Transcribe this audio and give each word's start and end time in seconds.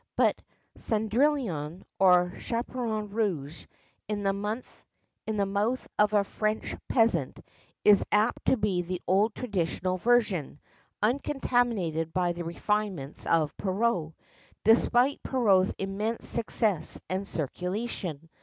But 0.15 0.41
Cendrillon 0.79 1.83
or 1.99 2.33
Chaperon 2.39 3.09
Rouge 3.11 3.67
in 4.07 4.23
the 4.23 4.33
mouth 4.33 5.87
of 5.99 6.13
a 6.13 6.23
French 6.23 6.75
peasant, 6.87 7.39
is 7.85 8.03
apt 8.11 8.45
to 8.45 8.57
be 8.57 8.81
the 8.81 8.99
old 9.05 9.35
traditional 9.35 9.97
version, 9.97 10.59
uncontaminated 11.03 12.13
by 12.13 12.31
the 12.33 12.43
refinements 12.43 13.27
of 13.27 13.55
Perrault, 13.57 14.15
despite 14.63 15.21
Perrault's 15.21 15.75
immense 15.77 16.27
success 16.27 16.99
and 17.07 17.27
circulation. 17.27 18.27